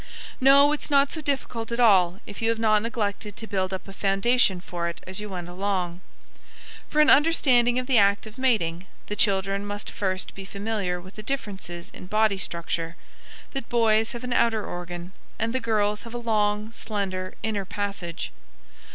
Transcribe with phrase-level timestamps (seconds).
[0.39, 3.87] No, it's not so difficult at all if you have not neglected to build up
[3.87, 6.01] a foundation for it as you went along.
[6.89, 11.17] For an understanding of the act of mating, the children must first be familiar with
[11.17, 12.95] the differences in body structure
[13.51, 18.31] that boys have an outer organ, and the girls have a long, slender inner passage.